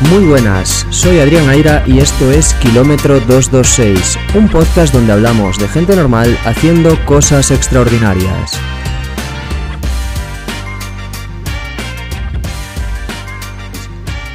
[0.00, 5.66] Muy buenas, soy Adrián Aira y esto es Kilómetro 226, un podcast donde hablamos de
[5.66, 8.52] gente normal haciendo cosas extraordinarias.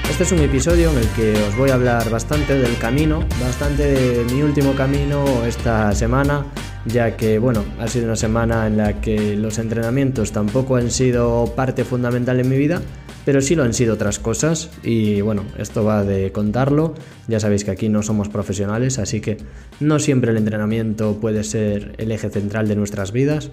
[0.10, 3.88] Este es un episodio en el que os voy a hablar bastante del camino, bastante
[3.88, 6.44] de mi último camino esta semana,
[6.86, 11.54] ya que bueno, ha sido una semana en la que los entrenamientos tampoco han sido
[11.56, 12.82] parte fundamental en mi vida,
[13.26, 16.94] pero sí lo han sido otras cosas y bueno, esto va de contarlo.
[17.28, 19.38] Ya sabéis que aquí no somos profesionales, así que
[19.80, 23.52] no siempre el entrenamiento puede ser el eje central de nuestras vidas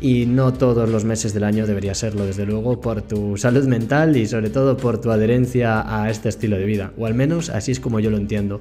[0.00, 4.16] y no todos los meses del año debería serlo, desde luego, por tu salud mental
[4.16, 7.72] y sobre todo por tu adherencia a este estilo de vida, o al menos así
[7.72, 8.60] es como yo lo entiendo.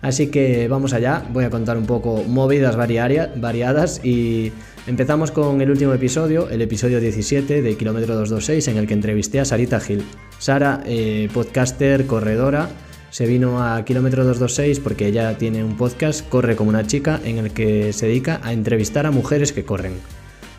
[0.00, 4.50] Así que vamos allá, voy a contar un poco movidas variadas y
[4.86, 9.40] empezamos con el último episodio, el episodio 17 de Kilómetro 226, en el que entrevisté
[9.40, 10.04] a Sarita Gil.
[10.38, 12.68] Sara, eh, podcaster, corredora,
[13.10, 17.38] se vino a Kilómetro 226 porque ella tiene un podcast, Corre como una chica, en
[17.38, 19.92] el que se dedica a entrevistar a mujeres que corren.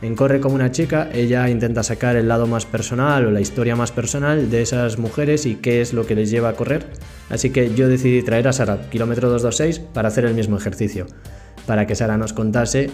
[0.03, 3.77] En Corre como una chica, ella intenta sacar el lado más personal o la historia
[3.77, 6.85] más personal de esas mujeres y qué es lo que les lleva a correr.
[7.29, 11.07] Así que yo decidí traer a Sara, kilómetro 226, para hacer el mismo ejercicio.
[11.65, 12.89] Para que Sara nos contase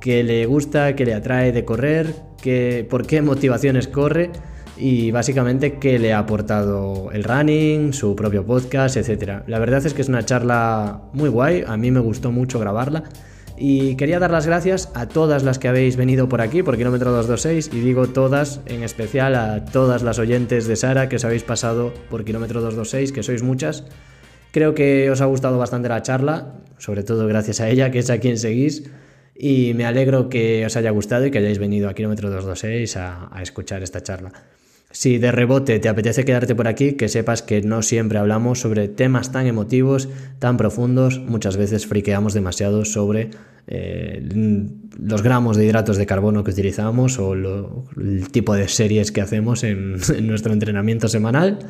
[0.00, 4.30] qué le gusta, qué le atrae de correr, qué, por qué motivaciones corre
[4.76, 9.42] y básicamente qué le ha aportado el running, su propio podcast, etc.
[9.46, 13.04] La verdad es que es una charla muy guay, a mí me gustó mucho grabarla
[13.62, 17.10] y quería dar las gracias a todas las que habéis venido por aquí, por kilómetro
[17.10, 21.42] 226, y digo todas, en especial a todas las oyentes de Sara que os habéis
[21.42, 23.84] pasado por kilómetro 226, que sois muchas.
[24.50, 28.08] Creo que os ha gustado bastante la charla, sobre todo gracias a ella, que es
[28.08, 28.90] a quien seguís.
[29.42, 33.34] Y me alegro que os haya gustado y que hayáis venido a kilómetro 226 a,
[33.34, 34.32] a escuchar esta charla.
[34.90, 38.88] Si de rebote te apetece quedarte por aquí, que sepas que no siempre hablamos sobre
[38.88, 40.10] temas tan emotivos,
[40.40, 43.30] tan profundos, muchas veces friqueamos demasiado sobre
[43.66, 44.20] eh,
[44.98, 49.64] los gramos de hidratos de carbono que utilizamos o el tipo de series que hacemos
[49.64, 51.60] en, en nuestro entrenamiento semanal.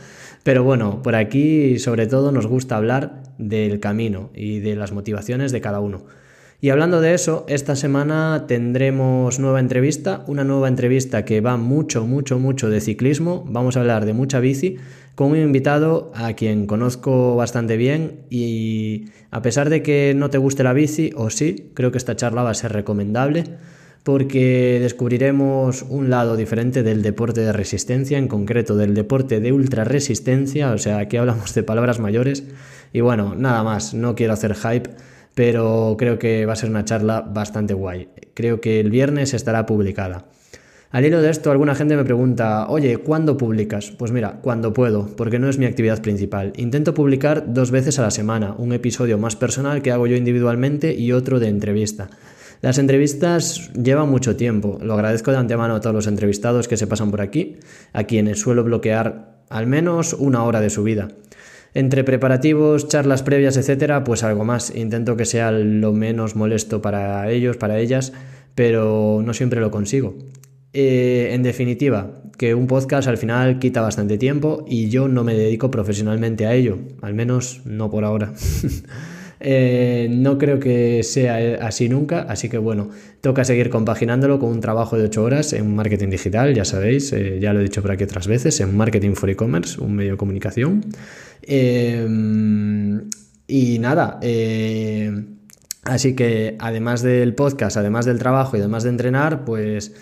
[0.42, 5.52] Pero bueno, por aquí sobre todo nos gusta hablar del camino y de las motivaciones
[5.52, 6.04] de cada uno.
[6.62, 12.06] Y hablando de eso, esta semana tendremos nueva entrevista, una nueva entrevista que va mucho,
[12.06, 13.44] mucho, mucho de ciclismo.
[13.48, 14.76] Vamos a hablar de mucha bici
[15.14, 20.36] con un invitado a quien conozco bastante bien y a pesar de que no te
[20.36, 23.44] guste la bici, o sí, creo que esta charla va a ser recomendable
[24.02, 29.84] porque descubriremos un lado diferente del deporte de resistencia, en concreto del deporte de ultra
[29.84, 32.44] resistencia, o sea, aquí hablamos de palabras mayores.
[32.92, 34.90] Y bueno, nada más, no quiero hacer hype
[35.34, 38.08] pero creo que va a ser una charla bastante guay.
[38.34, 40.26] Creo que el viernes estará publicada.
[40.92, 43.92] Al hilo de esto, alguna gente me pregunta, oye, ¿cuándo publicas?
[43.92, 46.52] Pues mira, cuando puedo, porque no es mi actividad principal.
[46.56, 50.92] Intento publicar dos veces a la semana, un episodio más personal que hago yo individualmente
[50.92, 52.10] y otro de entrevista.
[52.60, 56.88] Las entrevistas llevan mucho tiempo, lo agradezco de antemano a todos los entrevistados que se
[56.88, 57.58] pasan por aquí,
[57.92, 61.08] a quienes suelo bloquear al menos una hora de su vida.
[61.74, 64.74] Entre preparativos, charlas previas, etcétera, pues algo más.
[64.74, 68.12] Intento que sea lo menos molesto para ellos, para ellas,
[68.54, 70.16] pero no siempre lo consigo.
[70.72, 75.34] Eh, en definitiva, que un podcast al final quita bastante tiempo y yo no me
[75.34, 78.32] dedico profesionalmente a ello, al menos no por ahora.
[79.40, 82.90] Eh, no creo que sea así nunca, así que bueno,
[83.22, 87.38] toca seguir compaginándolo con un trabajo de 8 horas en marketing digital, ya sabéis, eh,
[87.40, 90.16] ya lo he dicho por aquí otras veces, en marketing for e-commerce, un medio de
[90.18, 90.84] comunicación.
[93.50, 95.24] Y nada, eh,
[95.82, 99.92] así que además del podcast, además del trabajo y además de entrenar, pues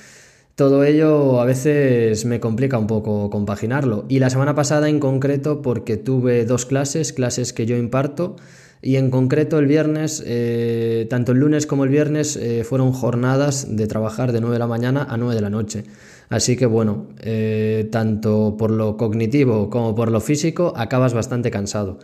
[0.55, 4.05] todo ello a veces me complica un poco compaginarlo.
[4.11, 8.37] Y la semana pasada en concreto porque tuve dos clases, clases que yo imparto,
[8.81, 13.77] y en concreto el viernes, eh, tanto el lunes como el viernes eh, fueron jornadas
[13.77, 15.85] de trabajar de 9 de la mañana a 9 de la noche.
[16.29, 21.99] Así que bueno, eh, tanto por lo cognitivo como por lo físico acabas bastante cansado.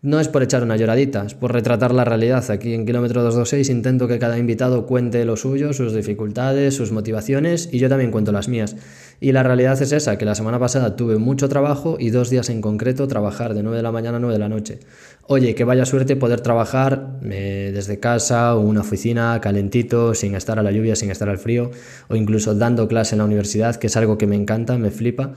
[0.00, 2.48] No es por echar una lloradita, es por retratar la realidad.
[2.52, 7.68] Aquí en Kilómetro 226 intento que cada invitado cuente lo suyo, sus dificultades, sus motivaciones
[7.72, 8.76] y yo también cuento las mías.
[9.20, 12.50] Y la realidad es esa, que la semana pasada tuve mucho trabajo y dos días
[12.50, 14.78] en concreto trabajar de 9 de la mañana a 9 de la noche.
[15.26, 20.60] Oye, que vaya suerte poder trabajar eh, desde casa o una oficina calentito, sin estar
[20.60, 21.72] a la lluvia, sin estar al frío,
[22.08, 25.34] o incluso dando clase en la universidad, que es algo que me encanta, me flipa.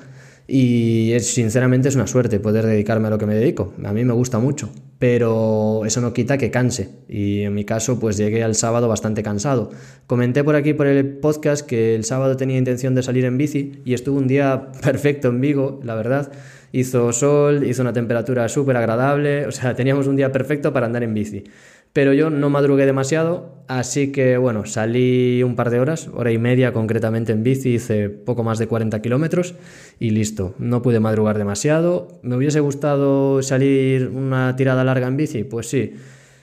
[0.54, 3.74] Y es, sinceramente es una suerte poder dedicarme a lo que me dedico.
[3.86, 4.70] A mí me gusta mucho,
[5.00, 6.90] pero eso no quita que canse.
[7.08, 9.70] Y en mi caso, pues llegué al sábado bastante cansado.
[10.08, 13.82] Comenté por aquí por el podcast que el sábado tenía intención de salir en bici
[13.86, 16.34] y estuve un día perfecto en Vigo, la verdad.
[16.74, 21.04] hizo sol, hizo una temperatura súper agradable, o sea, teníamos un día perfecto para andar
[21.04, 21.46] en bici.
[21.94, 26.38] Pero yo no madrugué demasiado, así que bueno, salí un par de horas, hora y
[26.38, 29.56] media concretamente en bici, hice poco más de 40 kilómetros
[30.00, 30.56] y listo.
[30.58, 32.20] No pude madrugar demasiado.
[32.22, 35.44] ¿Me hubiese gustado salir una tirada larga en bici?
[35.44, 35.94] Pues sí.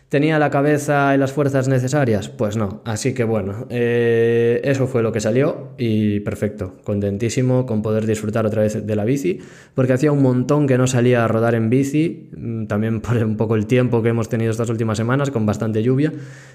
[0.09, 2.31] ¿Tenía la cabeza y las fuerzas necesarias?
[2.31, 2.81] Pues no.
[2.87, 6.77] Así que bueno, eh, eso fue lo que salió y perfecto.
[6.83, 9.39] Contentísimo con poder disfrutar otra vez de la bici,
[9.75, 13.37] porque hacía un montón que no salía a rodar en bici, mm, también por un
[13.37, 16.11] poco el tiempo que hemos tenido estas últimas semanas, con bastante lluvia.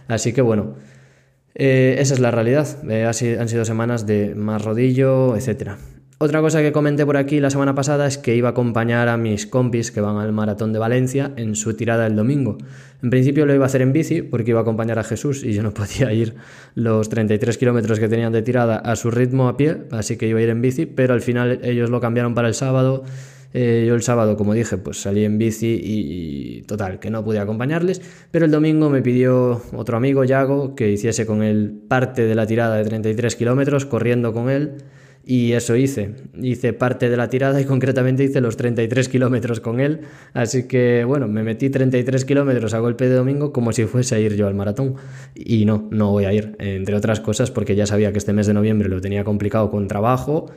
[0.08, 0.74] Así que bueno,
[1.54, 2.68] eh, esa es la realidad.
[2.90, 5.78] Eh, han sido semanas de más rodillo, etcétera.
[6.20, 9.18] Otra cosa que comenté por aquí la semana pasada es que iba a acompañar a
[9.18, 12.58] mis compis que van al maratón de Valencia en su tirada el domingo.
[13.02, 15.54] En principio lo iba a hacer en bici porque iba a acompañar a Jesús y
[15.54, 16.36] yo no podía ir
[16.76, 20.40] los 33 kilómetros que tenían de tirada a su ritmo a pie, así que iba
[20.40, 23.04] a ir en bici, pero al final ellos lo cambiaron para el sábado.
[23.56, 27.40] Eh, yo el sábado, como dije, pues salí en bici y, total, que no pude
[27.40, 28.02] acompañarles,
[28.32, 32.48] pero el domingo me pidió otro amigo, Yago, que hiciese con él parte de la
[32.48, 34.78] tirada de 33 kilómetros, corriendo con él.
[35.26, 36.16] Y eso hice.
[36.42, 40.02] Hice parte de la tirada y concretamente hice los 33 kilómetros con él.
[40.34, 44.20] Así que bueno, me metí 33 kilómetros a golpe de domingo como si fuese a
[44.20, 44.96] ir yo al maratón.
[45.34, 46.56] Y no, no voy a ir.
[46.60, 49.88] Entre otras cosas porque ya sabía que este mes de noviembre lo tenía complicado con
[49.88, 50.48] trabajo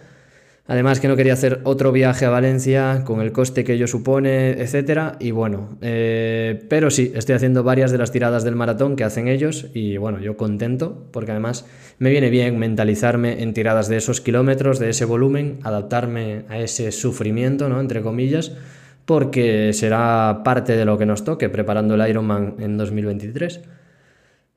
[0.68, 4.50] Además que no quería hacer otro viaje a Valencia con el coste que ello supone,
[4.50, 5.16] etcétera.
[5.20, 9.28] Y bueno, eh, pero sí, estoy haciendo varias de las tiradas del maratón que hacen
[9.28, 11.66] ellos y bueno, yo contento porque además
[11.98, 16.90] me viene bien mentalizarme en tiradas de esos kilómetros, de ese volumen, adaptarme a ese
[16.90, 17.80] sufrimiento, ¿no?
[17.80, 18.56] Entre comillas,
[19.04, 23.60] porque será parte de lo que nos toque preparando el Ironman en 2023.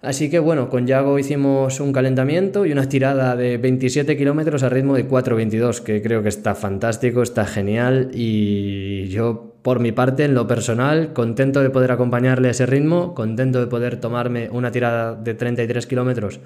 [0.02, 4.70] Así que bueno, con Yago hicimos un calentamiento y una tirada de 27 kilómetros a
[4.70, 10.24] ritmo de 4.22, que creo que está fantástico, está genial y yo por mi parte,
[10.24, 14.72] en lo personal, contento de poder acompañarle a ese ritmo, contento de poder tomarme una
[14.72, 16.40] tirada de 33 kilómetros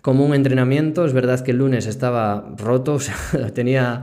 [0.00, 1.04] como un entrenamiento.
[1.04, 2.98] Es verdad que el lunes estaba roto,
[3.54, 4.00] tenía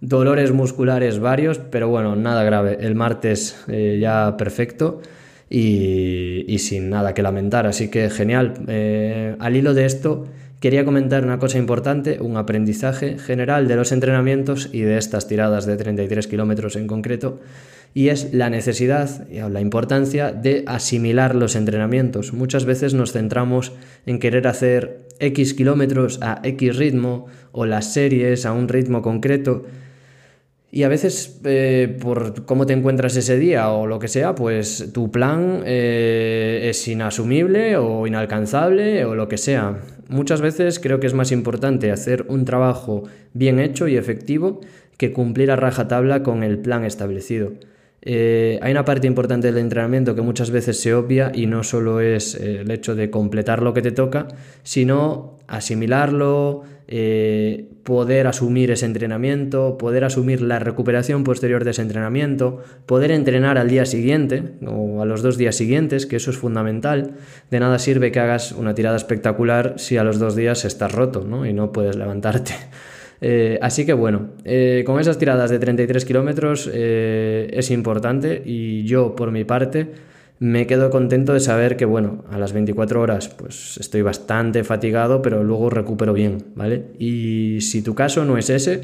[0.00, 2.78] dolores musculares varios, pero bueno, nada grave.
[2.80, 5.00] El martes eh, ya perfecto
[5.54, 7.66] y, sin nada que lamentar.
[7.66, 8.54] Así que genial.
[8.68, 10.24] Eh, al hilo de esto,
[10.60, 15.66] quería comentar una cosa importante, un aprendizaje general de los entrenamientos y de estas tiradas
[15.66, 17.40] de 33 kilómetros en concreto,
[17.94, 22.32] y es la necesidad o la importancia de asimilar los entrenamientos.
[22.32, 23.72] Muchas veces nos centramos
[24.06, 29.66] en querer hacer X kilómetros a X ritmo o las series a un ritmo concreto,
[30.74, 34.90] y a veces, eh, por cómo te encuentras ese día o lo que sea, pues
[34.94, 39.82] tu plan eh, es inasumible o inalcanzable o lo que sea.
[40.08, 43.04] Muchas veces creo que es más importante hacer un trabajo
[43.34, 44.60] bien hecho y efectivo
[44.96, 47.52] que cumplir a rajatabla con el plan establecido.
[48.00, 52.00] Eh, hay una parte importante del entrenamiento que muchas veces se obvia y no solo
[52.00, 54.26] es el hecho de completar lo que te toca,
[54.62, 62.62] sino asimilarlo, eh, poder asumir ese entrenamiento, poder asumir la recuperación posterior de ese entrenamiento,
[62.86, 67.12] poder entrenar al día siguiente o a los dos días siguientes, que eso es fundamental.
[67.50, 71.26] De nada sirve que hagas una tirada espectacular si a los dos días estás roto
[71.46, 72.54] y no puedes levantarte.
[73.24, 79.14] Eh, así que bueno, eh, con esas tiradas de 33 kilómetros es importante y yo
[79.14, 79.92] por mi parte
[80.42, 85.22] me quedo contento de saber que, bueno, a las 24 horas pues estoy bastante fatigado,
[85.22, 86.86] pero luego recupero bien, ¿vale?
[86.98, 88.80] Y si tu caso no es ese,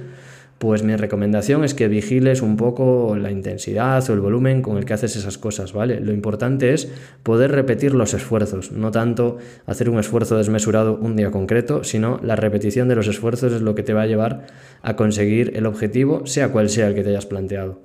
[0.59, 4.85] pues mi recomendación es que vigiles un poco la intensidad o el volumen con el
[4.85, 5.99] que haces esas cosas, ¿vale?
[5.99, 6.93] Lo importante es
[7.25, 12.37] poder repetir los esfuerzos, no tanto hacer un esfuerzo desmesurado un día concreto, sino la
[12.37, 14.47] repetición de los esfuerzos es lo que te va a llevar
[14.83, 17.81] a conseguir el objetivo, sea cual sea el que te hayas planteado.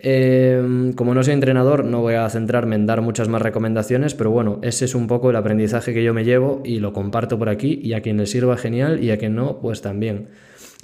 [0.00, 4.30] Em, como no soy entrenador, no voy a centrarme en dar muchas más recomendaciones, pero
[4.30, 7.48] bueno, ese es un poco el aprendizaje que yo me llevo y lo comparto por
[7.48, 10.28] aquí y a quien le sirva genial y a quien no, pues también.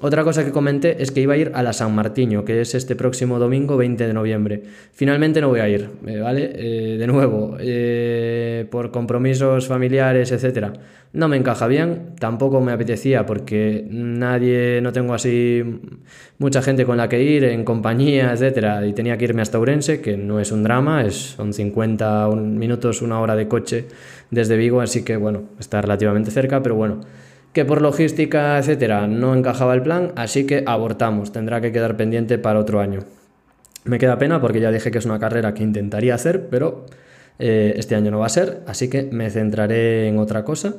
[0.07, 2.75] Otra cosa que comenté es que iba a ir a la San Martiño, que es
[2.75, 4.63] este próximo domingo 20 de noviembre.
[4.93, 6.53] Finalmente no voy a ir, eh, ¿vale?
[6.55, 10.75] Eh, de nuevo, eh, por compromisos familiares, etcétera.
[11.15, 15.65] No me encaja bien, tampoco me apetecía porque nadie, no tengo así
[16.37, 20.03] mucha gente con la que ir en compañía, etcétera, y tenía que irme hasta Urense,
[20.03, 23.87] que no es un drama, es, son 50 minutos, una hora de coche
[24.31, 27.01] desde Vigo, así que bueno, está relativamente cerca, pero bueno
[27.55, 32.37] que por logística, etcétera, no encajaba el plan, así que abortamos, tendrá que quedar pendiente
[32.37, 33.01] para otro año.
[33.85, 36.87] Me queda pena porque ya dije que es una carrera que intentaría hacer, pero
[37.39, 40.75] eh, este año no va a ser, así que me centraré en otra cosa.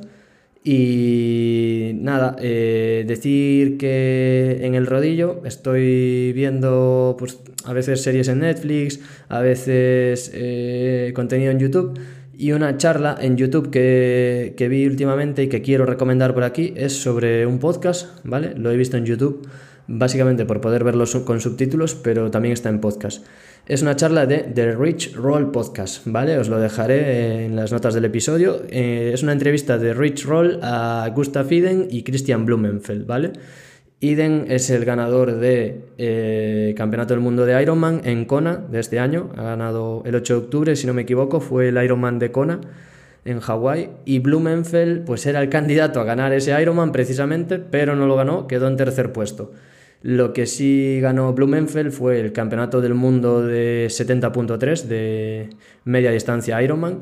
[0.62, 8.40] Y nada, eh, decir que en el rodillo estoy viendo pues, a veces series en
[8.40, 11.98] Netflix, a veces eh, contenido en YouTube.
[12.38, 16.74] Y una charla en YouTube que, que, vi últimamente y que quiero recomendar por aquí
[16.76, 18.54] es sobre un podcast, ¿vale?
[18.54, 19.48] Lo he visto en YouTube,
[19.86, 23.24] básicamente por poder verlo con subtítulos, pero también está en podcast.
[23.66, 26.38] Es una charla de The Rich Roll Podcast, ¿vale?
[26.38, 28.62] Os lo dejaré en las notas del episodio.
[28.68, 33.32] Eh, es una entrevista de Rich Roll a Gustav Iden y Christian Blumenfeld, ¿vale?
[34.00, 38.98] Iden es el ganador de eh, Campeonato del Mundo de Ironman en Kona de este
[38.98, 39.30] año.
[39.36, 42.60] Ha ganado el 8 de octubre, si no me equivoco, fue el Ironman de Kona
[43.24, 43.88] en Hawái.
[44.04, 48.46] Y Blumenfeld, pues era el candidato a ganar ese Ironman precisamente, pero no lo ganó,
[48.46, 49.52] quedó en tercer puesto.
[50.02, 55.50] Lo que sí ganó Blumenfeld fue el Campeonato del Mundo de 70.3 de
[55.84, 57.00] media distancia Ironman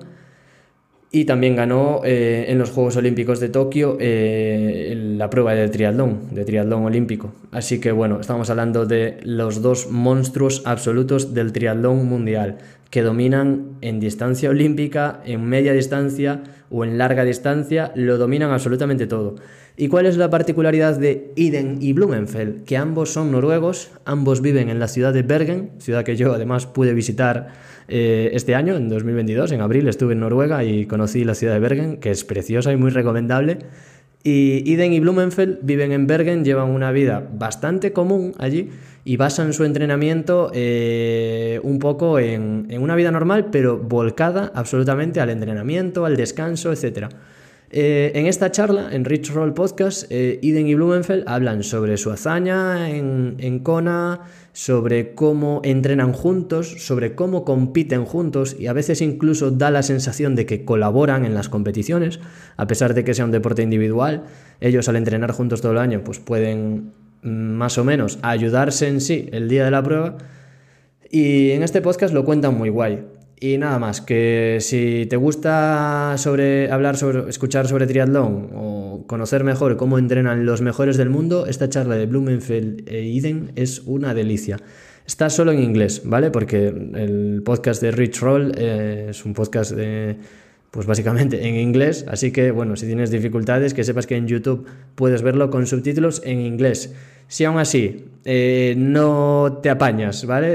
[1.14, 6.35] y también ganó eh, en los Juegos Olímpicos de Tokio eh, la prueba de triatlón,
[6.35, 7.33] de triatlón olímpico.
[7.52, 12.59] Así que bueno, estamos hablando de los dos monstruos absolutos del triatlón mundial,
[12.90, 19.06] que dominan en distancia olímpica, en media distancia o en larga distancia, lo dominan absolutamente
[19.06, 19.37] todo.
[19.76, 22.64] ¿Y cuál es la particularidad de Iden y Blumenfeld?
[22.64, 26.66] Que ambos son noruegos, ambos viven en la ciudad de Bergen, ciudad que yo además
[26.66, 27.52] pude visitar
[27.88, 31.60] eh, este año, en 2022, en abril estuve en Noruega y conocí la ciudad de
[31.60, 33.58] Bergen, que es preciosa y muy recomendable.
[34.22, 38.70] Y Iden y Blumenfeld viven en Bergen, llevan una vida bastante común allí
[39.04, 45.20] y basan su entrenamiento eh, un poco en, en una vida normal, pero volcada absolutamente
[45.20, 47.10] al entrenamiento, al descanso, etcétera.
[47.76, 52.12] Eh, en esta charla, en Rich Roll Podcast, eh, Iden y Blumenfeld hablan sobre su
[52.12, 54.20] hazaña en, en, Kona,
[54.54, 60.37] sobre cómo entrenan juntos, sobre cómo compiten juntos y a veces incluso da la sensación
[60.37, 62.20] de que colaboran en las competiciones,
[62.56, 64.23] a pesar de que sea un deporte individual.
[64.61, 66.92] Ellos al entrenar juntos todo el año pues pueden
[67.23, 70.18] mm, más o menos ayudarse en sí el día de la prueba.
[71.11, 73.04] Y en este podcast lo cuentan muy guay.
[73.40, 79.44] Y nada más, que si te gusta sobre hablar sobre escuchar sobre triatlón o conocer
[79.44, 84.14] mejor cómo entrenan los mejores del mundo, esta charla de Blumenfeld e Iden es una
[84.14, 84.58] delicia.
[85.06, 86.30] Está solo en inglés, ¿vale?
[86.30, 90.16] Porque el podcast de Rich Roll eh, es un podcast de
[90.70, 94.66] pues básicamente en inglés, así que bueno, si tienes dificultades, que sepas que en YouTube
[94.96, 96.92] puedes verlo con subtítulos en inglés.
[97.28, 100.48] Si aún así eh, no te apañas, ¿vale?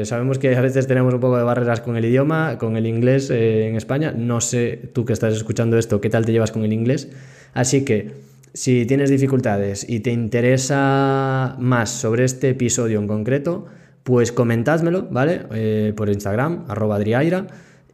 [0.00, 2.86] Eh, sabemos que a veces tenemos un poco de barreras con el idioma, con el
[2.86, 4.14] inglés en España.
[4.16, 7.10] No sé tú que estás escuchando esto, qué tal te llevas con el inglés.
[7.54, 8.10] Así que
[8.52, 13.66] si tienes dificultades y te interesa más sobre este episodio en concreto,
[14.02, 15.92] pues comentádmelo, ¿vale?
[15.96, 17.46] por Instagram, arroba adriaira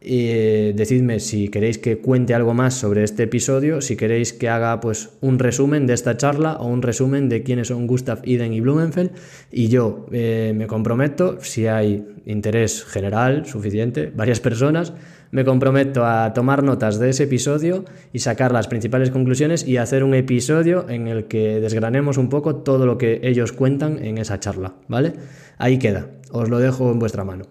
[0.03, 4.81] eh, decidme si queréis que cuente algo más sobre este episodio, si queréis que haga
[4.81, 8.61] pues un resumen de esta charla o un resumen de quiénes son Gustav Iden y
[8.61, 9.11] Blumenfeld
[9.51, 14.93] y yo eh, me comprometo, si hay interés general suficiente, varias personas,
[15.31, 20.03] me comprometo a tomar notas de ese episodio y sacar las principales conclusiones y hacer
[20.03, 24.39] un episodio en el que desgranemos un poco todo lo que ellos cuentan en esa
[24.39, 25.13] charla, ¿vale?
[25.57, 27.45] Ahí queda, os lo dejo en vuestra mano.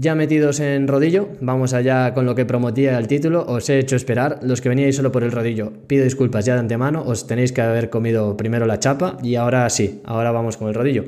[0.00, 3.44] Ya metidos en rodillo, vamos allá con lo que prometía el título.
[3.48, 6.60] Os he hecho esperar, los que veníais solo por el rodillo, pido disculpas ya de
[6.60, 10.68] antemano, os tenéis que haber comido primero la chapa y ahora sí, ahora vamos con
[10.68, 11.06] el rodillo.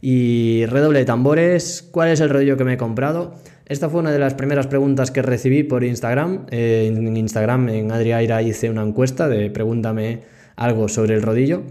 [0.00, 3.36] Y redoble de tambores, ¿cuál es el rodillo que me he comprado?
[3.72, 6.44] Esta fue una de las primeras preguntas que recibí por Instagram.
[6.50, 10.20] Eh, en Instagram, en Adriaira, hice una encuesta de pregúntame
[10.56, 11.62] algo sobre el rodillo.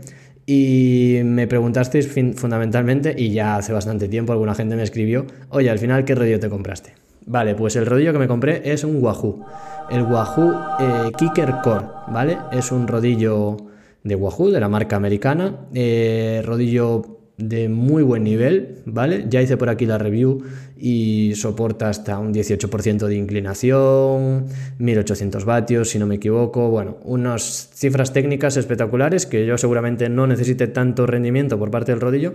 [0.47, 5.77] Y me preguntasteis fundamentalmente, y ya hace bastante tiempo alguna gente me escribió, oye, al
[5.77, 6.95] final, ¿qué rodillo te compraste?
[7.27, 9.45] Vale, pues el rodillo que me compré es un Wahoo.
[9.91, 12.35] El Wahoo eh, Kicker Core, ¿vale?
[12.51, 13.57] Es un rodillo
[14.03, 15.67] de Wahoo, de la marca americana.
[15.71, 19.25] Eh, rodillo de muy buen nivel, ¿vale?
[19.29, 20.43] Ya hice por aquí la review
[20.77, 24.45] y soporta hasta un 18% de inclinación,
[24.79, 30.27] 1800 vatios si no me equivoco, bueno, unas cifras técnicas espectaculares que yo seguramente no
[30.27, 32.33] necesite tanto rendimiento por parte del rodillo,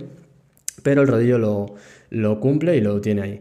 [0.83, 1.75] pero el rodillo lo,
[2.09, 3.39] lo cumple y lo tiene ahí.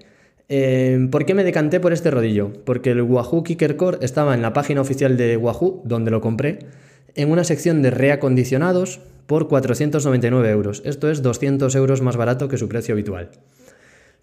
[0.49, 2.53] Eh, ¿Por qué me decanté por este rodillo?
[2.65, 6.61] Porque el Wahoo Kicker Core estaba en la página oficial de Wahoo, donde lo compré,
[7.17, 10.83] en una sección de reacondicionados por 499 euros.
[10.85, 13.31] Esto es 200 euros más barato que su precio habitual.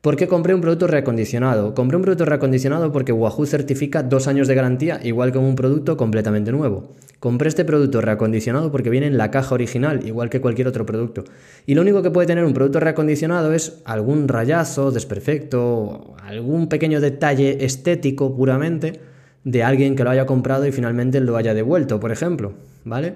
[0.04, 1.74] ¿Por qué compré un producto reacondicionado?
[1.74, 5.96] Compré un producto reacondicionado porque Wahoo certifica dos años de garantía, igual que un producto
[5.96, 6.90] completamente nuevo.
[7.22, 11.24] Compré este producto reacondicionado porque viene en la caja original, igual que cualquier otro producto.
[11.66, 17.00] Y lo único que puede tener un producto reacondicionado es algún rayazo, desperfecto, algún pequeño
[17.00, 19.00] detalle estético puramente,
[19.46, 22.52] de alguien que lo haya comprado y finalmente lo haya devuelto, por ejemplo,
[22.84, 23.14] ¿vale?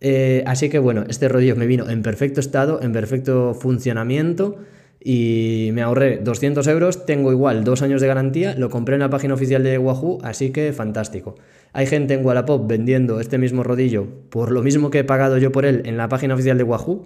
[0.00, 4.58] Eh, así que bueno, este rodillo me vino en perfecto estado, en perfecto funcionamiento
[5.06, 9.10] y me ahorré 200 euros, tengo igual dos años de garantía, lo compré en la
[9.10, 11.36] página oficial de Wahoo, así que fantástico.
[11.74, 15.52] Hay gente en Wallapop vendiendo este mismo rodillo por lo mismo que he pagado yo
[15.52, 17.04] por él en la página oficial de Wahoo.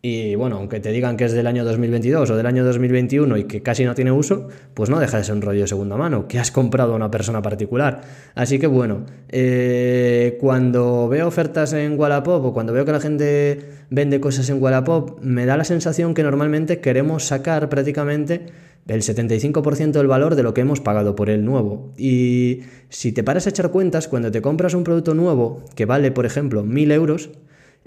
[0.00, 3.44] Y bueno, aunque te digan que es del año 2022 o del año 2021 y
[3.44, 6.28] que casi no tiene uso, pues no deja de ser un rollo de segunda mano
[6.28, 8.02] que has comprado a una persona particular.
[8.36, 13.60] Así que bueno, eh, cuando veo ofertas en Wallapop o cuando veo que la gente
[13.90, 18.46] vende cosas en Wallapop, me da la sensación que normalmente queremos sacar prácticamente
[18.86, 21.92] el 75% del valor de lo que hemos pagado por el nuevo.
[21.98, 26.12] Y si te paras a echar cuentas, cuando te compras un producto nuevo que vale,
[26.12, 27.30] por ejemplo, 1000 euros,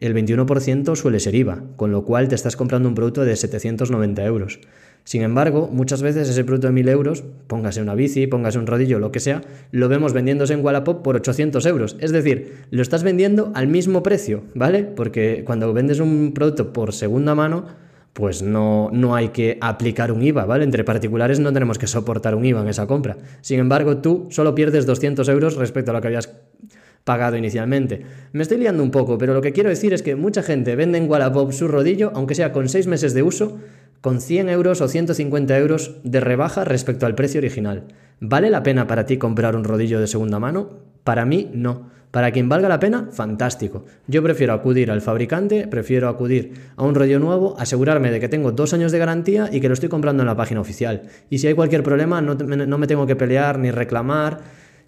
[0.01, 4.25] el 21% suele ser IVA, con lo cual te estás comprando un producto de 790
[4.25, 4.59] euros.
[5.03, 8.99] Sin embargo, muchas veces ese producto de 1000 euros, póngase una bici, póngase un rodillo,
[8.99, 9.41] lo que sea,
[9.71, 11.97] lo vemos vendiéndose en Wallapop por 800 euros.
[11.99, 14.83] Es decir, lo estás vendiendo al mismo precio, ¿vale?
[14.83, 17.65] Porque cuando vendes un producto por segunda mano,
[18.13, 20.65] pues no, no hay que aplicar un IVA, ¿vale?
[20.65, 23.17] Entre particulares no tenemos que soportar un IVA en esa compra.
[23.41, 26.29] Sin embargo, tú solo pierdes 200 euros respecto a lo que habías
[27.03, 28.01] pagado inicialmente.
[28.31, 30.97] Me estoy liando un poco, pero lo que quiero decir es que mucha gente vende
[30.97, 33.59] en Wallapop su rodillo, aunque sea con 6 meses de uso,
[34.01, 37.85] con 100 euros o 150 euros de rebaja respecto al precio original.
[38.19, 40.69] ¿Vale la pena para ti comprar un rodillo de segunda mano?
[41.03, 41.89] Para mí no.
[42.11, 43.85] Para quien valga la pena, fantástico.
[44.05, 48.51] Yo prefiero acudir al fabricante, prefiero acudir a un rollo nuevo, asegurarme de que tengo
[48.51, 51.03] dos años de garantía y que lo estoy comprando en la página oficial.
[51.29, 54.39] Y si hay cualquier problema, no, no me tengo que pelear ni reclamar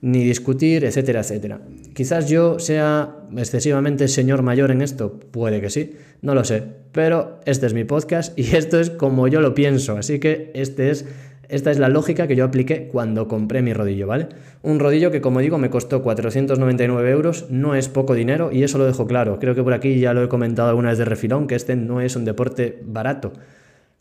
[0.03, 1.61] ni discutir, etcétera, etcétera.
[1.93, 7.39] Quizás yo sea excesivamente señor mayor en esto, puede que sí, no lo sé, pero
[7.45, 11.05] este es mi podcast y esto es como yo lo pienso, así que este es
[11.47, 14.27] esta es la lógica que yo apliqué cuando compré mi rodillo, ¿vale?
[14.61, 18.77] Un rodillo que, como digo, me costó 499 euros, no es poco dinero y eso
[18.77, 19.37] lo dejo claro.
[19.39, 22.01] Creo que por aquí ya lo he comentado alguna vez de refilón, que este no
[22.01, 23.33] es un deporte barato.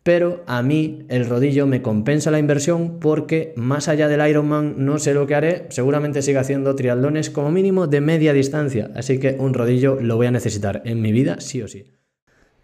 [0.02, 4.98] Pero a mí el rodillo me compensa la inversión porque más allá del Ironman no
[4.98, 9.36] sé lo que haré, seguramente siga haciendo triatlones como mínimo de media distancia, así que
[9.38, 11.92] un rodillo lo voy a necesitar en mi vida sí o sí.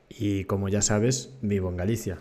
[0.08, 2.18] Y como ya sabes, vivo en Galicia.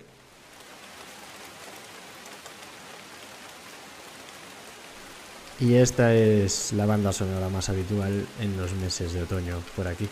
[5.60, 10.08] Y esta es la banda sonora más habitual en los meses de otoño por aquí.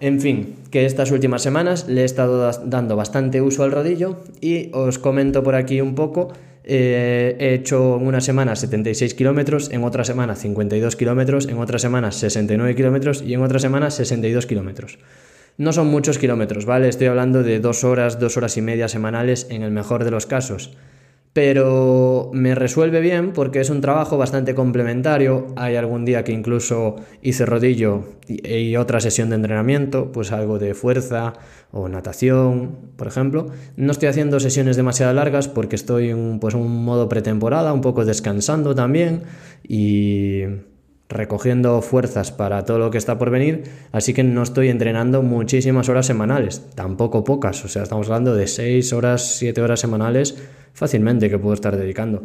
[0.00, 4.70] En fin, que estas últimas semanas le he estado dando bastante uso al rodillo y
[4.72, 6.32] os comento por aquí un poco.
[6.64, 11.78] Eh, he hecho en una semana 76 kilómetros, en otra semana 52 kilómetros, en otra
[11.78, 14.98] semana 69 kilómetros y en otra semana 62 kilómetros.
[15.58, 16.88] No son muchos kilómetros, ¿vale?
[16.88, 20.24] Estoy hablando de dos horas, dos horas y media semanales en el mejor de los
[20.24, 20.76] casos
[21.32, 25.46] pero me resuelve bien porque es un trabajo bastante complementario.
[25.56, 30.74] Hay algún día que incluso hice rodillo y, otra sesión de entrenamiento, pues algo de
[30.74, 31.34] fuerza
[31.70, 33.46] o natación, por ejemplo.
[33.76, 38.04] No estoy haciendo sesiones demasiado largas porque estoy en pues, un modo pretemporada, un poco
[38.04, 39.22] descansando también
[39.62, 40.42] y
[41.10, 45.88] recogiendo fuerzas para todo lo que está por venir, así que no estoy entrenando muchísimas
[45.88, 50.36] horas semanales, tampoco pocas, o sea, estamos hablando de 6 horas, 7 horas semanales
[50.72, 52.24] fácilmente que puedo estar dedicando.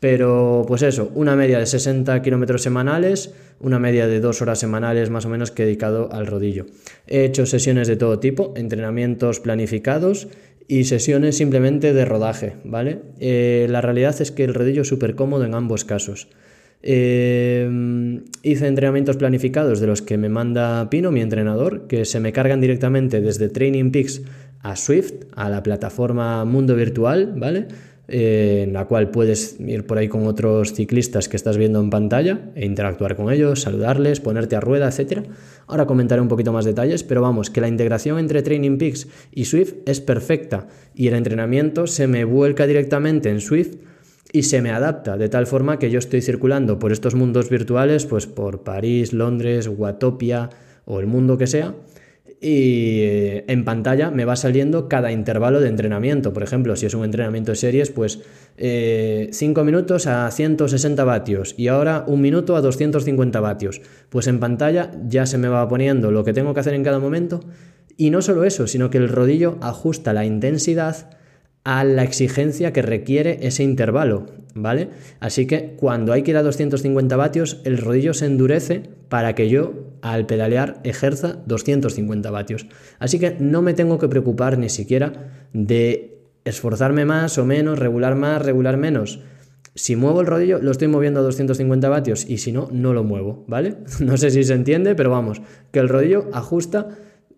[0.00, 5.10] Pero pues eso, una media de 60 kilómetros semanales, una media de 2 horas semanales
[5.10, 6.66] más o menos que he dedicado al rodillo.
[7.06, 10.26] He hecho sesiones de todo tipo, entrenamientos planificados
[10.66, 13.02] y sesiones simplemente de rodaje, ¿vale?
[13.20, 16.28] Eh, la realidad es que el rodillo es súper cómodo en ambos casos.
[16.82, 22.32] Em, hice entrenamientos planificados de los que me manda Pino, mi entrenador, que se me
[22.32, 24.22] cargan directamente desde Training Peaks
[24.62, 27.68] a Swift, a la plataforma Mundo Virtual, ¿vale?
[28.08, 31.88] Eh, en la cual puedes ir por ahí con otros ciclistas que estás viendo en
[31.88, 35.22] pantalla e interactuar con ellos, saludarles, ponerte a rueda, etc.
[35.68, 39.44] Ahora comentaré un poquito más detalles, pero vamos, que la integración entre Training Peaks y
[39.44, 40.66] Swift es perfecta
[40.96, 43.76] y el entrenamiento se me vuelca directamente en Swift
[44.30, 48.06] y se me adapta de tal forma que yo estoy circulando por estos mundos virtuales,
[48.06, 50.50] pues por París, Londres, Watopia
[50.84, 51.74] o el mundo que sea,
[52.44, 56.32] y eh, en pantalla me va saliendo cada intervalo de entrenamiento.
[56.32, 58.24] Por ejemplo, si es un entrenamiento de series, pues 5
[58.58, 63.80] eh, minutos a 160 vatios y ahora un minuto a 250 vatios.
[64.08, 66.98] Pues en pantalla ya se me va poniendo lo que tengo que hacer en cada
[66.98, 67.44] momento.
[67.96, 71.10] Y no solo eso, sino que el rodillo ajusta la intensidad
[71.64, 74.88] a la exigencia que requiere ese intervalo, ¿vale?
[75.20, 79.48] Así que cuando hay que ir a 250 vatios, el rodillo se endurece para que
[79.48, 79.72] yo
[80.02, 82.66] al pedalear ejerza 250 vatios.
[82.98, 88.16] Así que no me tengo que preocupar ni siquiera de esforzarme más o menos, regular
[88.16, 89.20] más, regular menos.
[89.74, 93.04] si muevo el rodillo, lo estoy moviendo a 250 vatios y si no, no lo
[93.04, 93.76] muevo, ¿vale?
[94.00, 96.88] No sé si se entiende, pero vamos, que el rodillo ajusta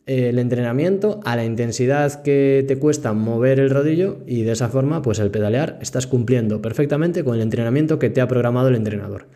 [0.06, 5.00] el entrenamiento a la intensidad que te cuesta mover el rodillo y de esa forma,
[5.00, 9.26] pues el pedalear estás cumpliendo perfectamente con el entrenamiento que te ha programado el entrenador.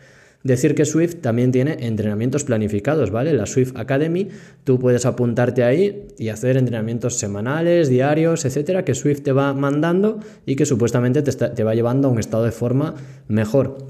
[0.43, 3.33] Decir que Swift también tiene entrenamientos planificados, ¿vale?
[3.33, 4.29] La Swift Academy,
[4.63, 10.19] tú puedes apuntarte ahí y hacer entrenamientos semanales, diarios, etcétera, que Swift te va mandando
[10.45, 12.95] y que supuestamente te, te va llevando a un estado de forma
[13.27, 13.87] mejor.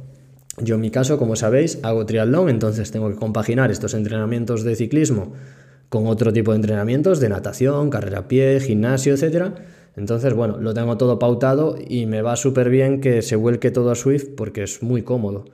[0.58, 4.76] Yo en mi caso, como sabéis, hago triatlón, entonces tengo que compaginar estos entrenamientos de
[4.76, 5.34] ciclismo
[5.89, 9.56] con otro tipo de entrenamientos de natación, carrera a pie, gimnasio, etcétera.
[9.95, 13.91] Entonces, bueno, lo tengo todo pautado y me va súper bien que se vuelque todo
[13.91, 15.45] a Swift porque es muy cómodo.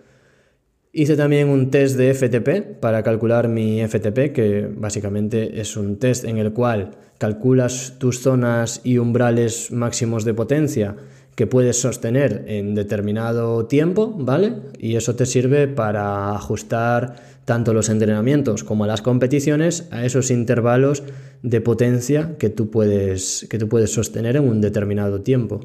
[0.91, 6.23] Hice también un test de FTP para calcular mi FTP, que básicamente es un test
[6.23, 10.95] en el cual calculas tus zonas y umbrales máximos de potencia
[11.35, 14.53] que puedes sostener en determinado tiempo, ¿vale?
[14.79, 21.03] Y eso te sirve para ajustar tanto los entrenamientos como las competiciones a esos intervalos
[21.43, 25.61] de potencia que tú puedes, que tú puedes sostener en un determinado tiempo.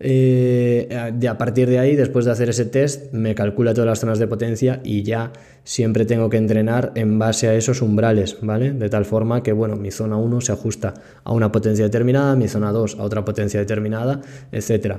[0.00, 0.88] Eh,
[1.28, 4.28] a partir de ahí, después de hacer ese test, me calcula todas las zonas de
[4.28, 5.32] potencia y ya
[5.64, 8.72] siempre tengo que entrenar en base a esos umbrales, ¿vale?
[8.72, 12.48] De tal forma que, bueno, mi zona 1 se ajusta a una potencia determinada, mi
[12.48, 14.20] zona 2 a otra potencia determinada,
[14.52, 14.96] etc.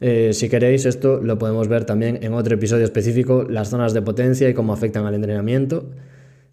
[0.00, 4.02] Eh, si queréis, esto lo podemos ver también en otro episodio específico, las zonas de
[4.02, 5.90] potencia y cómo afectan al entrenamiento.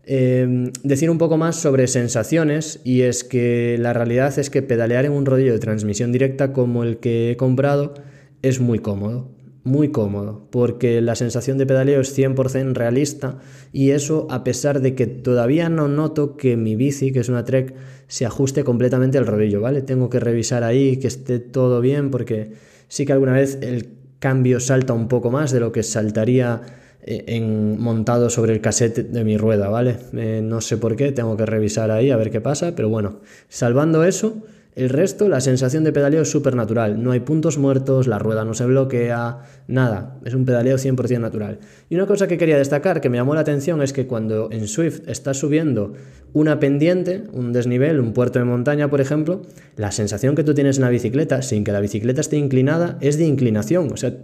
[0.06, 5.06] Em, decir un poco más sobre sensaciones y es que la realidad es que pedalear
[5.06, 7.94] en un rodillo de transmisión directa como el que he comprado
[8.42, 9.32] es muy cómodo,
[9.64, 13.40] muy cómodo, porque la sensación de pedaleo es 100% realista
[13.72, 17.46] y eso a pesar de que todavía no noto que mi bici, que es una
[17.46, 17.74] Trek,
[18.08, 19.82] se ajuste completamente al rodillo, ¿vale?
[19.82, 22.52] Tengo que revisar ahí que esté todo bien porque
[22.90, 23.88] sí que alguna vez el
[24.20, 26.62] cambio salta un poco más de lo que saltaría
[27.06, 29.98] en, montado sobre el cassette de mi rueda, ¿vale?
[30.14, 33.20] Eh, no sé por qué, tengo que revisar ahí a ver qué pasa, pero bueno,
[33.50, 34.44] salvando eso,
[34.76, 38.44] el resto, la sensación de pedaleo es súper natural, no hay puntos muertos, la rueda
[38.44, 41.60] no se bloquea, nada, es un pedaleo 100% natural.
[41.90, 44.68] Y una cosa que quería destacar, que me llamó la atención, es que cuando en
[44.68, 45.94] Swift estás subiendo
[46.34, 49.44] una pendiente, un desnivel, un puerto de montaña, por ejemplo,
[49.78, 53.20] la sensación que tú tienes en la bicicleta, sin que la bicicleta esté inclinada, es
[53.20, 54.16] de inclinación, o sea,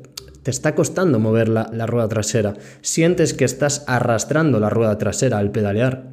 [0.50, 2.56] está costando mover la, rueda trasera.
[2.82, 6.10] Sientes que estás arrastrando la rueda trasera al pedalear.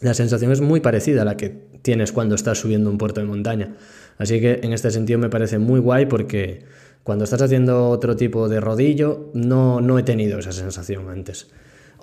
[0.00, 1.50] La sensación es muy parecida a la que
[1.82, 3.76] tienes cuando estás subiendo un puerto de montaña.
[4.18, 6.64] Así que en este sentido me parece muy guay porque
[7.02, 11.48] cuando estás haciendo otro tipo de rodillo no, no he tenido esa sensación antes.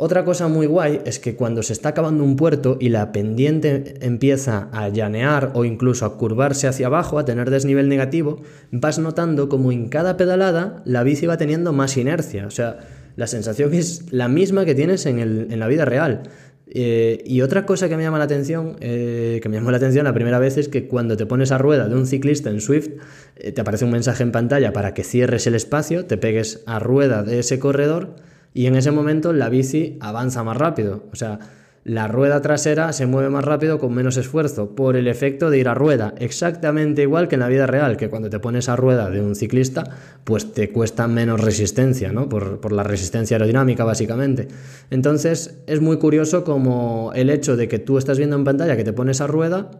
[0.02, 3.96] Otra cosa muy guay es que cuando se está acabando un puerto y la pendiente
[4.00, 9.50] empieza a llanear o incluso a curvarse hacia abajo, a tener desnivel negativo, vas notando
[9.50, 12.48] como en cada pedalada la bici va teniendo más inercia.
[12.48, 12.80] O sea,
[13.18, 16.24] la sensación es la misma que tienes en, la vida real.
[16.68, 20.06] Eh, y otra cosa que me llama la atención, eh, que me llamó la atención
[20.06, 22.88] la primera vez es que cuando te pones a rueda de un ciclista en Swift,
[23.36, 26.80] eh, te aparece un mensaje en pantalla para que cierres el espacio, te pegues a
[26.80, 31.04] rueda de ese corredor y en ese momento la bici avanza más rápido.
[31.12, 31.40] O sea,
[31.86, 35.70] la rueda trasera se mueve más rápido con menos esfuerzo por el efecto de ir
[35.70, 39.10] a rueda, exactamente igual que en la vida real, que cuando te pones a rueda
[39.10, 39.86] de un ciclista,
[40.24, 42.28] pues te cuesta menos resistencia, ¿no?
[42.28, 44.50] Por, por la resistencia aerodinámica, básicamente.
[44.90, 48.84] Entonces, es muy curioso como el hecho de que tú estás viendo en pantalla que
[48.84, 49.72] te pones a rueda,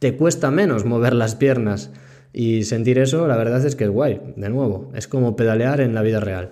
[0.00, 1.90] te cuesta menos mover las piernas.
[2.32, 5.94] Y sentir eso, la verdad es que es guay, de nuevo, es como pedalear en
[5.94, 6.50] la vida real.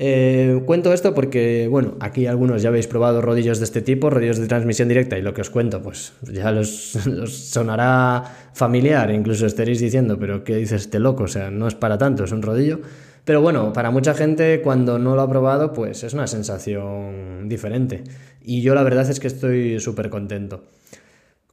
[0.00, 4.38] Eh, cuento esto porque, bueno, aquí algunos ya habéis probado rodillos de este tipo, rodillos
[4.38, 6.68] de transmisión directa, y lo que os cuento, pues ya los,
[7.26, 8.22] sonará
[8.54, 11.24] familiar, incluso estaréis diciendo, pero ¿qué dices este loco?
[11.24, 12.80] O sea, no es para tanto, es un rodillo.
[13.24, 18.04] Pero bueno, para mucha gente cuando no lo ha probado, pues es una sensación diferente.
[18.40, 20.64] Y yo la verdad es que estoy súper contento.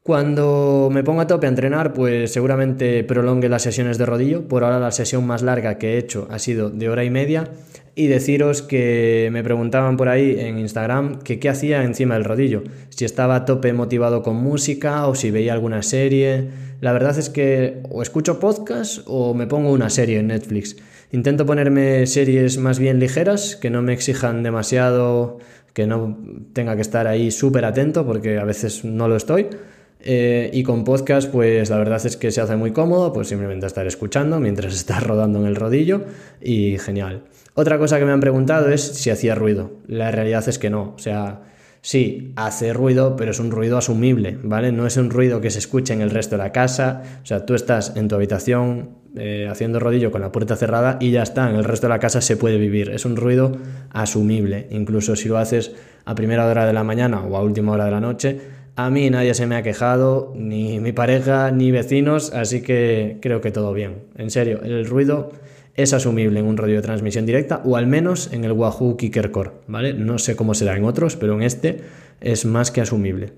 [0.06, 4.48] Cuando me ponga a tope a entrenar, pues seguramente prolongue las sesiones de rodillo.
[4.48, 7.50] Por ahora la sesión más larga que he hecho ha sido de hora y media.
[7.96, 12.62] Y deciros que me preguntaban por ahí en Instagram que qué hacía encima del rodillo.
[12.90, 16.50] Si estaba a tope motivado con música o si veía alguna serie.
[16.82, 20.76] La verdad es que o escucho podcast o me pongo una serie en Netflix.
[21.14, 25.40] Intento ponerme series más bien ligeras, que no me exijan demasiado,
[25.74, 26.16] que no
[26.54, 29.48] tenga que estar ahí súper atento porque a veces no lo estoy.
[30.08, 33.66] Eh, y con podcast, pues la verdad es que se hace muy cómodo, pues simplemente
[33.66, 36.06] estar escuchando mientras estás rodando en el rodillo
[36.40, 37.24] y genial.
[37.56, 39.72] Otra cosa que me han preguntado es si hacía ruido.
[39.88, 40.94] La realidad es que no.
[40.96, 41.42] O sea,
[41.86, 44.72] Sí, hace ruido, pero es un ruido asumible, ¿vale?
[44.72, 47.04] No es un ruido que se escuche en el resto de la casa.
[47.22, 51.12] O sea, tú estás en tu habitación eh, haciendo rodillo con la puerta cerrada y
[51.12, 52.90] ya está, en el resto de la casa se puede vivir.
[52.90, 53.56] Es un ruido
[53.92, 55.74] asumible, incluso si lo haces
[56.06, 58.42] a primera hora de la mañana o a última hora de la noche.
[58.78, 63.40] A mí nadie se me ha quejado, ni mi pareja, ni vecinos, así que creo
[63.40, 64.04] que todo bien.
[64.18, 65.32] En serio, el ruido
[65.76, 69.32] es asumible en un radio de transmisión directa o al menos en el Wahoo Kicker
[69.32, 69.94] Core, ¿vale?
[69.94, 71.82] No sé cómo será en otros, pero en este
[72.20, 73.32] es más que asumible.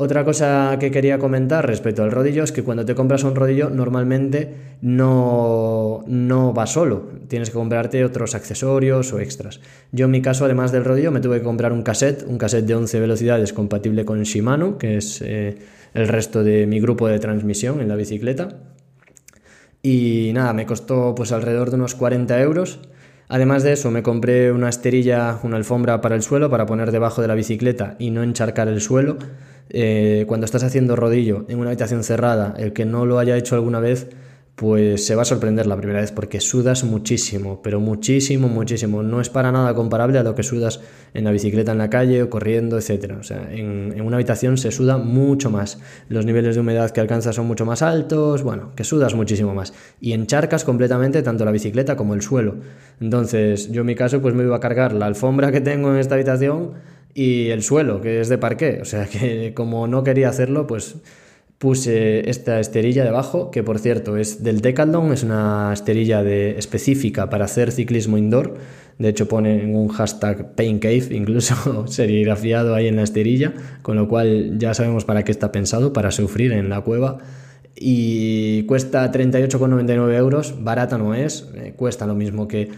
[0.00, 3.68] Otra cosa que quería comentar respecto al rodillo es que cuando te compras un rodillo
[3.68, 9.60] normalmente no, no va solo, tienes que comprarte otros accesorios o extras.
[9.90, 12.64] Yo en mi caso, además del rodillo, me tuve que comprar un cassette, un cassette
[12.66, 15.58] de 11 velocidades compatible con Shimano, que es eh,
[15.94, 18.50] el resto de mi grupo de transmisión en la bicicleta.
[19.82, 22.78] Y nada, me costó pues alrededor de unos 40 euros.
[23.28, 27.20] Además de eso, me compré una esterilla, una alfombra para el suelo para poner debajo
[27.20, 29.18] de la bicicleta y no encharcar el suelo.
[29.70, 33.54] Eh, cuando estás haciendo rodillo en una habitación cerrada, el que no lo haya hecho
[33.54, 34.08] alguna vez,
[34.58, 39.04] pues se va a sorprender la primera vez porque sudas muchísimo, pero muchísimo, muchísimo.
[39.04, 40.80] No es para nada comparable a lo que sudas
[41.14, 43.18] en la bicicleta en la calle o corriendo, etc.
[43.20, 45.78] O sea, en, en, una habitación se suda mucho más.
[46.08, 49.74] Los niveles de humedad que alcanzas son mucho más altos, bueno, que sudas muchísimo más.
[50.00, 52.56] Y encharcas completamente tanto la bicicleta como el suelo.
[53.00, 56.00] Entonces, yo en mi caso, pues me iba a cargar la alfombra que tengo en
[56.00, 56.72] esta habitación
[57.14, 58.80] y el suelo, que es de parqué.
[58.82, 60.96] O sea, que como no quería hacerlo, pues
[61.58, 67.46] puse esta esterilla debajo, que por cierto es del Decathlon, es una esterilla específica para
[67.46, 68.54] hacer ciclismo indoor.
[68.98, 74.08] De hecho pone en un hashtag PainCave, incluso serigrafiado ahí en la esterilla, con lo
[74.08, 77.18] cual ya sabemos para qué está pensado, para sufrir en la cueva.
[77.76, 82.70] Y cuesta 38,99 euros, barata no es, eh, cuesta lo mismo que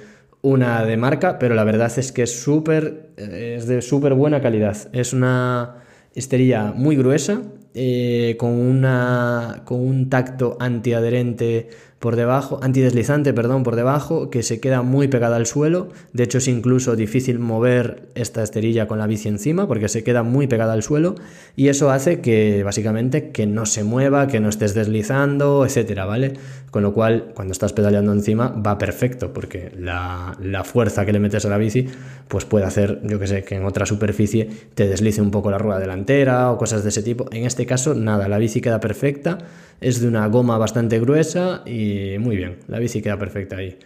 [0.42, 4.42] una de marca, pero la verdad es que es súper, eh, es de súper buena
[4.42, 4.76] calidad.
[4.92, 5.76] Es una
[6.14, 7.40] esterilla muy gruesa,
[7.74, 11.68] eh, con, una, con un tacto antiadherente
[12.00, 15.88] por debajo, antideslizante, perdón, por debajo, que se queda muy pegada al suelo.
[16.14, 20.22] De hecho, es incluso difícil mover esta esterilla con la bici encima porque se queda
[20.22, 21.14] muy pegada al suelo
[21.56, 26.32] y eso hace que básicamente que no se mueva, que no estés deslizando, etcétera, ¿vale?
[26.70, 31.20] Con lo cual, cuando estás pedaleando encima va perfecto porque la, la fuerza que le
[31.20, 31.86] metes a la bici
[32.28, 35.58] pues puede hacer, yo que sé, que en otra superficie te deslice un poco la
[35.58, 37.26] rueda delantera o cosas de ese tipo.
[37.30, 39.36] En este caso, nada, la bici queda perfecta
[39.80, 41.89] es de una goma bastante gruesa y
[42.20, 43.78] muy bien, la bici queda perfecta ahí.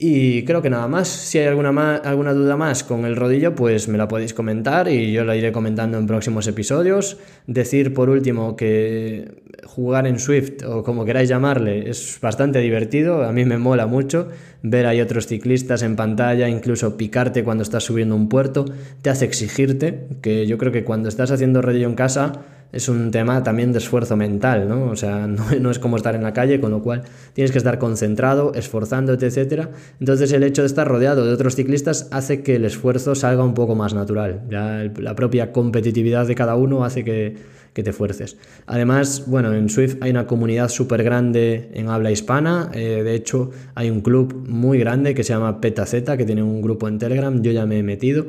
[0.00, 3.88] Y creo que nada más, si hay alguna, alguna duda más con el rodillo, pues
[3.88, 7.18] me la podéis comentar y yo la iré comentando en próximos episodios.
[7.48, 13.32] Decir por último que jugar en Swift o como queráis llamarle es bastante divertido, a
[13.32, 14.28] mí me mola mucho
[14.62, 18.66] ver ahí otros ciclistas en pantalla, incluso picarte cuando estás subiendo un puerto,
[19.02, 23.10] te hace exigirte, que yo creo que cuando estás haciendo rodillo en casa es un
[23.10, 24.90] tema también de esfuerzo mental, ¿no?
[24.90, 25.26] O sea,
[25.60, 27.02] no, es como estar en la calle, con lo cual
[27.32, 29.68] tienes que estar concentrado, esforzándote, etc.
[30.00, 33.54] Entonces el hecho de estar rodeado de otros ciclistas hace que el esfuerzo salga un
[33.54, 34.42] poco más natural.
[34.50, 38.36] Ya la propia competitividad de cada uno hace que, te fuerces.
[38.66, 42.72] Además, bueno, en Swift hay una comunidad súper grande en habla hispana.
[42.74, 46.60] Eh, de hecho, hay un club muy grande que se llama PetaZ, que tiene un
[46.60, 47.40] grupo en Telegram.
[47.40, 48.26] Yo ya me he metido.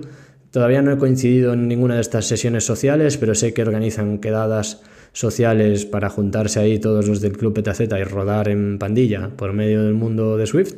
[0.52, 4.82] Todavía no he coincidido en ninguna de estas sesiones sociales, pero sé que organizan quedadas
[5.14, 9.84] sociales para juntarse ahí todos los del Club PTZ y rodar en pandilla por medio
[9.84, 10.76] del mundo de Swift.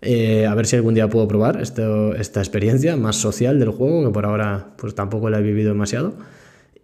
[0.00, 4.12] Eh, a ver si algún día puedo probar esta experiencia más social del juego, que
[4.12, 6.14] por ahora pues tampoco la he vivido demasiado.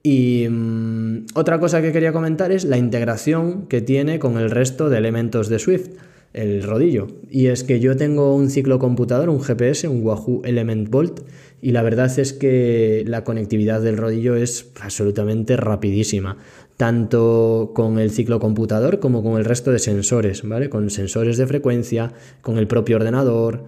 [0.02, 4.90] Y mm, otra cosa que quería comentar es la integración que tiene con el resto
[4.90, 5.90] de elementos de Swift
[6.34, 7.06] el rodillo.
[7.30, 11.20] Y es que yo tengo un ciclo computador, un GPS, un Wahoo Element Bolt,
[11.62, 16.36] y la verdad es que la conectividad del rodillo es absolutamente rapidísima,
[16.76, 20.68] tanto con el ciclo computador como con el resto de sensores, ¿vale?
[20.68, 23.64] Con sensores de frecuencia, con el propio ordenador,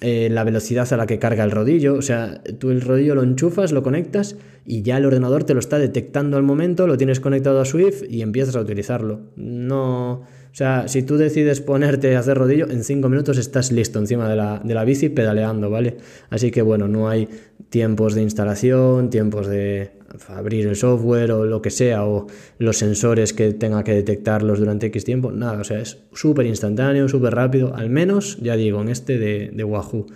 [0.00, 3.22] eh, la velocidad a la que carga el rodillo, o sea, tú el rodillo lo
[3.22, 7.20] enchufas, lo conectas y ya el ordenador te lo está detectando al momento, lo tienes
[7.20, 9.20] conectado a Swift y empiezas a utilizarlo.
[9.36, 10.22] No
[10.56, 14.26] o sea, si tú decides ponerte a hacer rodillo, en 5 minutos estás listo encima
[14.26, 15.98] de la, de la bici pedaleando, ¿vale?
[16.30, 17.28] Así que bueno, no hay
[17.68, 19.90] tiempos de instalación, tiempos de
[20.28, 24.86] abrir el software o lo que sea, o los sensores que tenga que detectarlos durante
[24.86, 28.88] X tiempo, nada, o sea, es súper instantáneo, súper rápido, al menos, ya digo, en
[28.88, 30.06] este de, de Wahoo.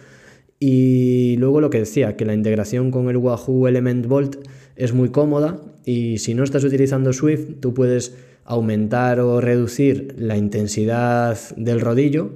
[0.59, 4.37] Y luego lo que decía, que la integración con el Wahoo Element Bolt
[4.75, 10.37] es muy cómoda y si no estás utilizando Swift, tú puedes aumentar o reducir la
[10.37, 12.33] intensidad del rodillo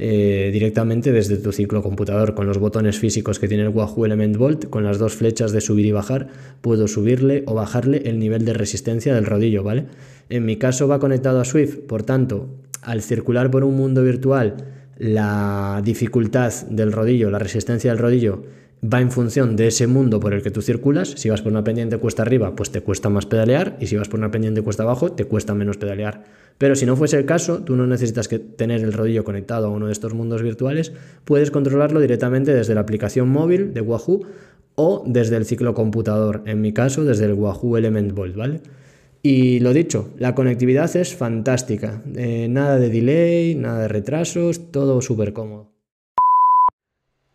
[0.00, 4.36] eh, directamente desde tu ciclo computador con los botones físicos que tiene el Wahoo Element
[4.36, 6.28] Bolt, con las dos flechas de subir y bajar,
[6.60, 9.86] puedo subirle o bajarle el nivel de resistencia del rodillo, ¿vale?
[10.28, 12.48] En mi caso va conectado a Swift, por tanto,
[12.80, 14.56] al circular por un mundo virtual,
[14.98, 18.44] la dificultad del rodillo, la resistencia del rodillo
[18.82, 21.10] va en función de ese mundo por el que tú circulas.
[21.16, 24.08] Si vas por una pendiente cuesta arriba, pues te cuesta más pedalear, y si vas
[24.08, 26.24] por una pendiente cuesta abajo, te cuesta menos pedalear.
[26.58, 29.70] Pero si no fuese el caso, tú no necesitas que tener el rodillo conectado a
[29.70, 30.92] uno de estos mundos virtuales,
[31.24, 34.26] puedes controlarlo directamente desde la aplicación móvil de Wahoo
[34.74, 38.60] o desde el ciclo computador, en mi caso desde el Wahoo Element Bolt, ¿vale?
[39.22, 45.02] Y lo dicho, la conectividad es fantástica, eh, nada de delay, nada de retrasos, todo
[45.02, 45.77] súper cómodo.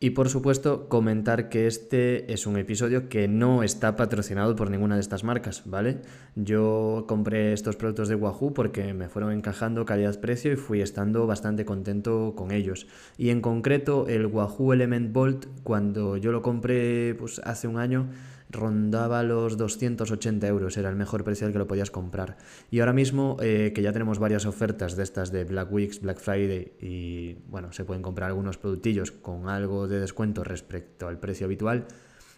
[0.04, 4.96] Y por supuesto, comentar que este es un episodio que no está patrocinado por ninguna
[4.96, 6.02] de estas marcas, ¿vale?
[6.36, 11.64] Yo compré estos productos de Wahoo porque me fueron encajando calidad-precio y fui estando bastante
[11.64, 12.86] contento con ellos.
[13.18, 18.10] Y en concreto, el Wahoo Element Bolt, cuando yo lo compré pues, hace un año,
[18.54, 22.38] rondaba los 280 euros, era el mejor precio al que lo podías comprar.
[22.72, 26.20] Y ahora mismo, eh, que ya tenemos varias ofertas de estas de Black Weeks, Black
[26.20, 31.46] Friday, y bueno, se pueden comprar algunos productillos con algo de descuento respecto al precio
[31.46, 31.88] habitual,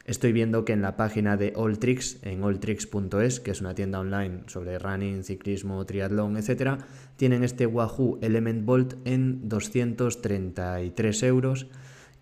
[0.06, 4.43] estoy viendo que en la página de Alltricks, en alltricks.es, que es una tienda online
[4.47, 6.80] sobre running, ciclismo, triatlón, etc.,
[7.17, 11.67] tienen este Wahoo Element Bolt en 233 euros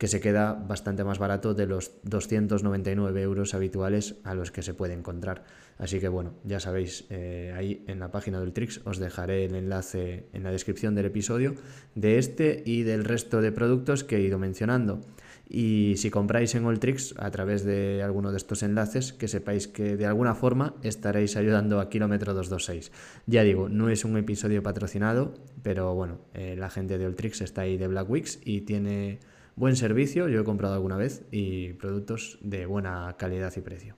[0.03, 4.73] que se queda bastante más barato de los 299 euros habituales a los que se
[4.73, 5.45] puede encontrar.
[5.77, 9.55] Así que bueno, ya sabéis, eh, ahí en la página del Trix os dejaré el
[9.55, 11.55] enlace en la descripción del episodio
[11.95, 14.99] de este y del resto de productos que he ido mencionando.
[15.47, 19.95] Y si compráis en Alltrix a través de alguno de estos enlaces, que sepáis que
[19.95, 22.91] de alguna forma estaréis ayudando a Kilómetro 226.
[23.25, 27.61] Ya digo, no es un episodio patrocinado, pero bueno, eh, la gente de Alltrix está
[27.61, 29.19] ahí de Black Weeks y tiene
[29.55, 33.95] buen servicio, yo he comprado alguna vez, y productos de buena calidad y precio.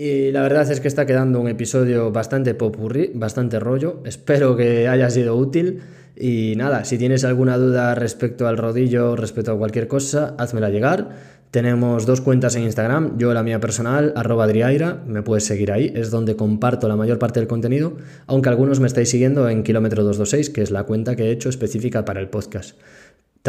[0.00, 4.00] Y la verdad es que está quedando un episodio bastante popurrí, bastante rollo.
[4.04, 5.80] Espero que haya sido útil.
[6.14, 11.38] Y nada, si tienes alguna duda respecto al rodillo, respecto a cualquier cosa, házmela llegar.
[11.50, 15.90] Tenemos dos cuentas en Instagram, yo la mía personal, arroba Adriaira, me puedes seguir ahí,
[15.96, 20.04] es donde comparto la mayor parte del contenido, aunque algunos me estáis siguiendo en kilómetro
[20.04, 22.78] 226, que es la cuenta que he hecho específica para el podcast.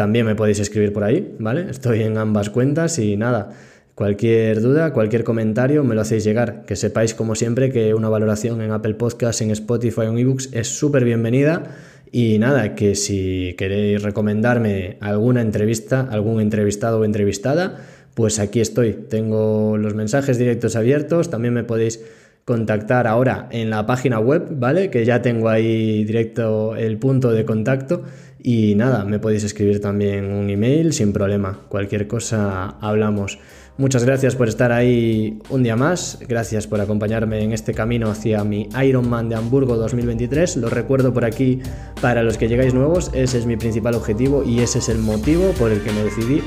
[0.00, 1.66] También me podéis escribir por ahí, ¿vale?
[1.68, 3.50] Estoy en ambas cuentas y nada,
[3.94, 6.64] cualquier duda, cualquier comentario me lo hacéis llegar.
[6.64, 10.48] Que sepáis, como siempre, que una valoración en Apple Podcasts, en Spotify o en eBooks
[10.54, 11.64] es súper bienvenida.
[12.10, 17.76] Y nada, que si queréis recomendarme alguna entrevista, algún entrevistado o entrevistada,
[18.14, 18.94] pues aquí estoy.
[18.94, 22.02] Tengo los mensajes directos abiertos, también me podéis
[22.46, 24.88] contactar ahora en la página web, ¿vale?
[24.88, 28.02] Que ya tengo ahí directo el punto de contacto
[28.42, 31.60] y nada, me podéis escribir también un email sin problema.
[31.68, 33.38] Cualquier cosa hablamos.
[33.80, 36.18] Muchas gracias por estar ahí un día más.
[36.28, 40.58] Gracias por acompañarme en este camino hacia mi Ironman de Hamburgo 2023.
[40.58, 41.60] Lo recuerdo por aquí
[42.02, 43.10] para los que llegáis nuevos.
[43.14, 46.42] Ese es mi principal objetivo y ese es el motivo por el que me decidí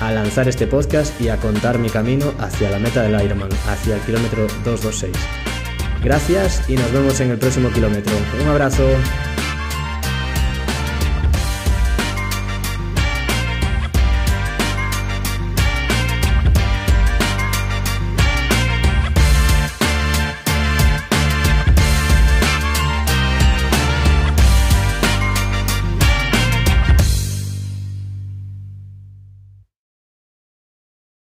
[0.00, 3.96] a lanzar este podcast y a contar mi camino hacia la meta del Ironman, hacia
[3.96, 5.12] el kilómetro 226.
[6.04, 8.12] Gracias y nos vemos en el próximo kilómetro.
[8.40, 8.84] Un abrazo.